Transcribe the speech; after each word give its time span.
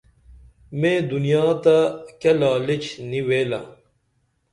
میں 0.79 0.97
دنیا 1.11 1.45
تہ 1.63 1.77
کیہ 2.21 2.33
لالچ 2.39 2.85
نی 3.09 3.19
ویلہ 3.27 3.61